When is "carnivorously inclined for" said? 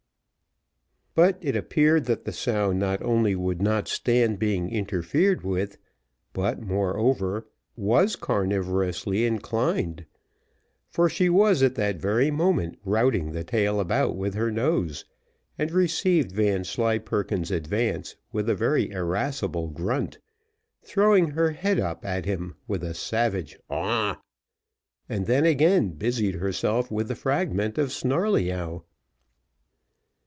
8.15-11.09